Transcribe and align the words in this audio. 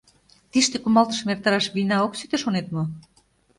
Тиште 0.51 0.77
кумалтышым 0.83 1.31
эртараш 1.33 1.65
вийна 1.75 1.97
ок 2.05 2.13
сите, 2.19 2.37
шонет 2.39 2.67
мо? 2.75 2.83